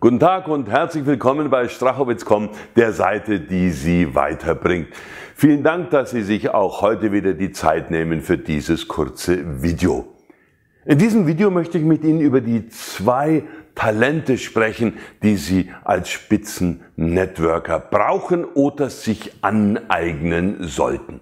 Guten 0.00 0.20
Tag 0.20 0.46
und 0.46 0.70
herzlich 0.70 1.06
willkommen 1.06 1.50
bei 1.50 1.66
Strachowitz.com, 1.66 2.50
der 2.76 2.92
Seite, 2.92 3.40
die 3.40 3.70
Sie 3.70 4.14
weiterbringt. 4.14 4.86
Vielen 5.34 5.64
Dank, 5.64 5.90
dass 5.90 6.12
Sie 6.12 6.22
sich 6.22 6.50
auch 6.50 6.82
heute 6.82 7.10
wieder 7.10 7.34
die 7.34 7.50
Zeit 7.50 7.90
nehmen 7.90 8.20
für 8.20 8.38
dieses 8.38 8.86
kurze 8.86 9.60
Video. 9.60 10.06
In 10.84 10.98
diesem 10.98 11.26
Video 11.26 11.50
möchte 11.50 11.78
ich 11.78 11.84
mit 11.84 12.04
Ihnen 12.04 12.20
über 12.20 12.40
die 12.40 12.68
zwei 12.68 13.42
Talente 13.74 14.38
sprechen, 14.38 14.98
die 15.24 15.34
Sie 15.34 15.72
als 15.82 16.10
Spitzen-Networker 16.10 17.80
brauchen 17.80 18.44
oder 18.44 18.90
sich 18.90 19.32
aneignen 19.42 20.58
sollten. 20.60 21.18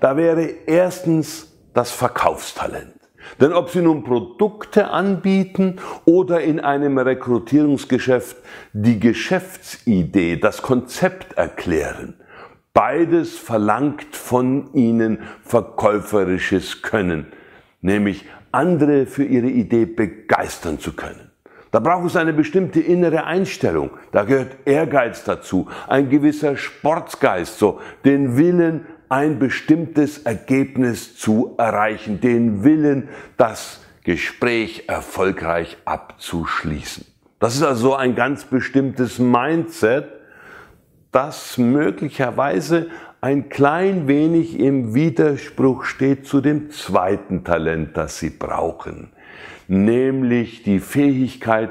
Da 0.00 0.18
wäre 0.18 0.50
erstens 0.66 1.50
das 1.72 1.90
Verkaufstalent. 1.90 2.92
Denn 3.40 3.52
ob 3.52 3.70
Sie 3.70 3.82
nun 3.82 4.04
Produkte 4.04 4.90
anbieten 4.90 5.76
oder 6.04 6.40
in 6.40 6.60
einem 6.60 6.98
Rekrutierungsgeschäft 6.98 8.36
die 8.72 9.00
Geschäftsidee, 9.00 10.36
das 10.36 10.62
Konzept 10.62 11.34
erklären, 11.34 12.14
beides 12.74 13.36
verlangt 13.36 14.16
von 14.16 14.72
Ihnen 14.74 15.18
verkäuferisches 15.42 16.82
Können, 16.82 17.26
nämlich 17.80 18.24
andere 18.50 19.06
für 19.06 19.24
Ihre 19.24 19.48
Idee 19.48 19.86
begeistern 19.86 20.78
zu 20.78 20.92
können. 20.92 21.32
Da 21.72 21.80
braucht 21.80 22.06
es 22.06 22.16
eine 22.16 22.34
bestimmte 22.34 22.80
innere 22.80 23.24
Einstellung. 23.24 23.90
Da 24.12 24.24
gehört 24.24 24.56
Ehrgeiz 24.66 25.24
dazu, 25.24 25.68
ein 25.88 26.10
gewisser 26.10 26.56
Sportsgeist, 26.58 27.58
so 27.58 27.80
den 28.04 28.36
Willen, 28.36 28.86
ein 29.12 29.38
bestimmtes 29.38 30.16
Ergebnis 30.16 31.18
zu 31.18 31.54
erreichen, 31.58 32.22
den 32.22 32.64
Willen, 32.64 33.10
das 33.36 33.84
Gespräch 34.04 34.84
erfolgreich 34.88 35.76
abzuschließen. 35.84 37.04
Das 37.38 37.54
ist 37.54 37.62
also 37.62 37.94
ein 37.94 38.14
ganz 38.14 38.46
bestimmtes 38.46 39.18
Mindset, 39.18 40.06
das 41.10 41.58
möglicherweise 41.58 42.88
ein 43.20 43.50
klein 43.50 44.08
wenig 44.08 44.58
im 44.58 44.94
Widerspruch 44.94 45.84
steht 45.84 46.26
zu 46.26 46.40
dem 46.40 46.70
zweiten 46.70 47.44
Talent, 47.44 47.98
das 47.98 48.18
Sie 48.18 48.30
brauchen, 48.30 49.10
nämlich 49.68 50.62
die 50.62 50.80
Fähigkeit, 50.80 51.68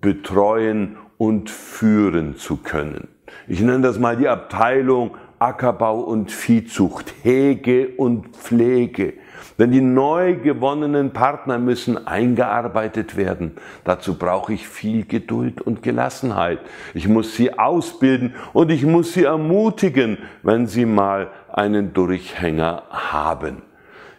betreuen 0.00 0.96
und 1.18 1.50
führen 1.50 2.36
zu 2.36 2.56
können. 2.56 3.06
Ich 3.46 3.60
nenne 3.60 3.82
das 3.82 4.00
mal 4.00 4.16
die 4.16 4.26
Abteilung 4.26 5.16
Ackerbau 5.40 6.00
und 6.00 6.30
Viehzucht, 6.30 7.14
Hege 7.22 7.88
und 7.96 8.36
Pflege. 8.36 9.14
Denn 9.58 9.70
die 9.70 9.80
neu 9.80 10.36
gewonnenen 10.36 11.14
Partner 11.14 11.58
müssen 11.58 12.06
eingearbeitet 12.06 13.16
werden. 13.16 13.52
Dazu 13.84 14.18
brauche 14.18 14.52
ich 14.52 14.68
viel 14.68 15.06
Geduld 15.06 15.62
und 15.62 15.82
Gelassenheit. 15.82 16.60
Ich 16.92 17.08
muss 17.08 17.36
sie 17.36 17.58
ausbilden 17.58 18.34
und 18.52 18.70
ich 18.70 18.84
muss 18.84 19.14
sie 19.14 19.24
ermutigen, 19.24 20.18
wenn 20.42 20.66
sie 20.66 20.84
mal 20.84 21.30
einen 21.50 21.94
Durchhänger 21.94 22.82
haben. 22.90 23.62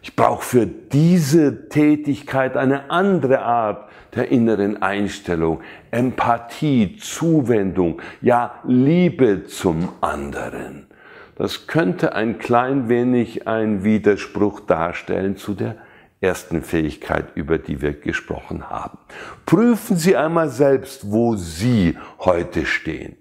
Ich 0.02 0.16
brauche 0.16 0.44
für 0.44 0.66
diese 0.66 1.70
Tätigkeit 1.70 2.58
eine 2.58 2.90
andere 2.90 3.44
Art 3.44 3.90
der 4.16 4.32
inneren 4.32 4.82
Einstellung, 4.82 5.62
Empathie, 5.92 6.98
Zuwendung, 6.98 8.02
ja 8.22 8.56
Liebe 8.66 9.46
zum 9.46 9.90
anderen. 10.02 10.88
Das 11.36 11.68
könnte 11.68 12.14
ein 12.14 12.40
klein 12.40 12.90
wenig 12.90 13.48
ein 13.48 13.84
Widerspruch 13.84 14.62
darstellen 14.62 15.38
zu 15.38 15.54
der 15.54 15.78
ersten 16.20 16.62
Fähigkeit, 16.62 17.36
über 17.36 17.58
die 17.58 17.82
wir 17.82 17.94
gesprochen 17.94 18.70
haben. 18.70 19.00
Prüfen 19.46 19.98
Sie 19.98 20.16
einmal 20.16 20.50
selbst, 20.50 21.12
wo 21.12 21.36
Sie 21.36 21.98
heute 22.20 22.66
stehen. 22.66 23.18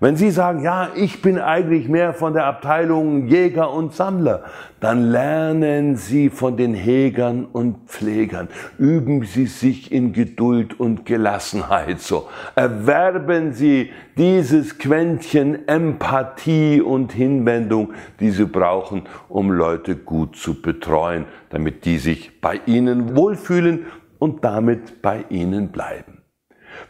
Wenn 0.00 0.14
Sie 0.14 0.30
sagen, 0.30 0.62
ja, 0.62 0.90
ich 0.94 1.22
bin 1.22 1.40
eigentlich 1.40 1.88
mehr 1.88 2.14
von 2.14 2.32
der 2.32 2.44
Abteilung 2.44 3.26
Jäger 3.26 3.72
und 3.72 3.92
Sammler, 3.94 4.44
dann 4.78 5.02
lernen 5.02 5.96
Sie 5.96 6.30
von 6.30 6.56
den 6.56 6.72
Hegern 6.72 7.44
und 7.44 7.88
Pflegern. 7.88 8.46
Üben 8.78 9.24
Sie 9.24 9.46
sich 9.46 9.90
in 9.90 10.12
Geduld 10.12 10.78
und 10.78 11.04
Gelassenheit 11.04 11.98
so. 11.98 12.28
Erwerben 12.54 13.52
Sie 13.52 13.90
dieses 14.16 14.78
Quäntchen 14.78 15.66
Empathie 15.66 16.80
und 16.80 17.10
Hinwendung, 17.12 17.92
die 18.20 18.30
Sie 18.30 18.46
brauchen, 18.46 19.02
um 19.28 19.50
Leute 19.50 19.96
gut 19.96 20.36
zu 20.36 20.62
betreuen, 20.62 21.24
damit 21.50 21.84
die 21.84 21.98
sich 21.98 22.40
bei 22.40 22.60
Ihnen 22.66 23.16
wohlfühlen 23.16 23.86
und 24.20 24.44
damit 24.44 25.02
bei 25.02 25.24
Ihnen 25.28 25.72
bleiben. 25.72 26.17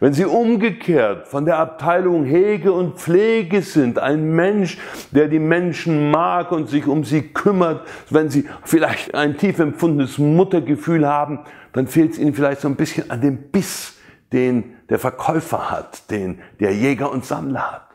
Wenn 0.00 0.12
Sie 0.12 0.24
umgekehrt 0.24 1.26
von 1.26 1.44
der 1.44 1.58
Abteilung 1.58 2.24
Hege 2.24 2.72
und 2.72 2.98
Pflege 2.98 3.62
sind, 3.62 3.98
ein 3.98 4.30
Mensch, 4.34 4.78
der 5.10 5.28
die 5.28 5.38
Menschen 5.38 6.10
mag 6.10 6.52
und 6.52 6.68
sich 6.68 6.86
um 6.86 7.04
sie 7.04 7.22
kümmert, 7.22 7.86
wenn 8.10 8.30
Sie 8.30 8.48
vielleicht 8.64 9.14
ein 9.14 9.36
tief 9.36 9.58
empfundenes 9.58 10.18
Muttergefühl 10.18 11.06
haben, 11.06 11.40
dann 11.72 11.86
fehlt 11.88 12.12
es 12.12 12.18
Ihnen 12.18 12.34
vielleicht 12.34 12.60
so 12.60 12.68
ein 12.68 12.76
bisschen 12.76 13.10
an 13.10 13.20
dem 13.20 13.50
Biss, 13.50 13.94
den 14.32 14.76
der 14.88 14.98
Verkäufer 14.98 15.70
hat, 15.70 16.10
den 16.10 16.38
der 16.60 16.74
Jäger 16.74 17.10
und 17.10 17.24
Sammler 17.24 17.72
hat. 17.72 17.88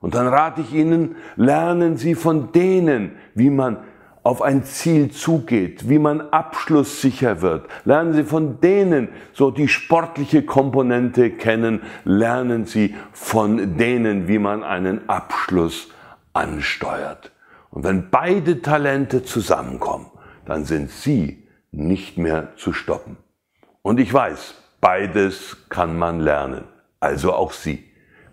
Und 0.00 0.14
dann 0.14 0.28
rate 0.28 0.62
ich 0.62 0.72
Ihnen, 0.72 1.16
lernen 1.36 1.96
Sie 1.96 2.14
von 2.14 2.52
denen, 2.52 3.16
wie 3.34 3.50
man 3.50 3.78
auf 4.22 4.42
ein 4.42 4.64
Ziel 4.64 5.10
zugeht, 5.10 5.88
wie 5.88 5.98
man 5.98 6.20
abschlusssicher 6.20 7.40
wird. 7.40 7.66
Lernen 7.84 8.12
Sie 8.12 8.24
von 8.24 8.60
denen 8.60 9.08
so 9.32 9.50
die 9.50 9.68
sportliche 9.68 10.42
Komponente 10.42 11.30
kennen. 11.30 11.82
Lernen 12.04 12.66
Sie 12.66 12.94
von 13.12 13.78
denen, 13.78 14.28
wie 14.28 14.38
man 14.38 14.62
einen 14.62 15.08
Abschluss 15.08 15.88
ansteuert. 16.32 17.32
Und 17.70 17.84
wenn 17.84 18.10
beide 18.10 18.60
Talente 18.62 19.22
zusammenkommen, 19.22 20.06
dann 20.44 20.64
sind 20.64 20.90
Sie 20.90 21.46
nicht 21.70 22.18
mehr 22.18 22.56
zu 22.56 22.72
stoppen. 22.72 23.16
Und 23.82 24.00
ich 24.00 24.12
weiß, 24.12 24.54
beides 24.80 25.68
kann 25.68 25.98
man 25.98 26.20
lernen. 26.20 26.64
Also 26.98 27.32
auch 27.32 27.52
Sie. 27.52 27.84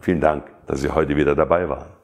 Vielen 0.01 0.19
Dank, 0.19 0.43
dass 0.65 0.81
Sie 0.81 0.89
heute 0.89 1.15
wieder 1.15 1.35
dabei 1.35 1.69
waren. 1.69 1.96